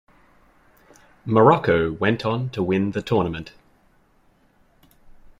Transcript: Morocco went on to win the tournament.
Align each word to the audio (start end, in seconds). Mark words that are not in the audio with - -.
Morocco 1.25 1.91
went 1.91 2.25
on 2.25 2.49
to 2.49 2.63
win 2.63 2.89
the 2.89 3.03
tournament. 3.03 3.51